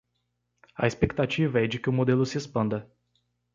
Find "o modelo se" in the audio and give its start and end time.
1.87-2.35